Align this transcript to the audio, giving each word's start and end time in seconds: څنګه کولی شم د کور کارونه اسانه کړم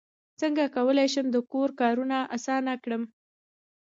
څنګه 0.41 0.63
کولی 0.75 1.07
شم 1.13 1.25
د 1.31 1.37
کور 1.51 1.69
کارونه 1.81 2.17
اسانه 2.35 2.73
کړم 2.83 3.03